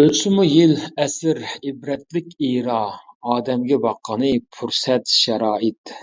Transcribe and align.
ئۆتسىمۇ 0.00 0.42
يىل 0.46 0.72
ئەسىر 1.04 1.38
ئىبرەتلىك 1.68 2.28
ئېرا، 2.48 2.76
ئادەمگە 3.30 3.80
باققىنى 3.86 4.32
پۇرسەت 4.58 5.16
شارائىت. 5.22 5.94